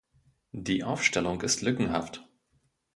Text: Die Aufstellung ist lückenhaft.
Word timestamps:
Die 0.57 0.83
Aufstellung 0.83 1.41
ist 1.41 1.61
lückenhaft. 1.61 2.27